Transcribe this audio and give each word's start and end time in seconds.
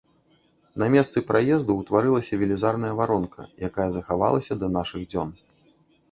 На 0.83 0.85
месцы 0.93 1.17
праезду 1.31 1.73
ўтварылася 1.81 2.39
велізарная 2.43 2.89
варонка, 2.99 3.41
якая 3.69 3.87
захавалася 3.97 4.53
да 4.63 4.71
нашых 4.79 5.05
дзён. 5.13 5.29